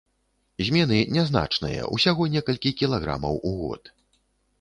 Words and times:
Змены 0.67 1.01
нязначныя, 1.17 1.81
усяго 1.97 2.23
некалькі 2.37 2.71
кілаграмаў 2.81 3.37
у 3.51 3.53
год. 3.59 3.93